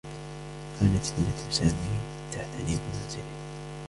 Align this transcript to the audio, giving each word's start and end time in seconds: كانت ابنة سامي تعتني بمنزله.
كانت 0.79 1.05
ابنة 1.19 1.49
سامي 1.51 1.99
تعتني 2.31 2.75
بمنزله. 2.75 3.29